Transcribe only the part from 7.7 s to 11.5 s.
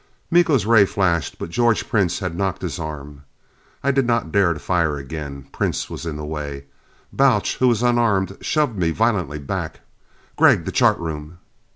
unarmed, shoved me violently back. "Gregg! The chart room!"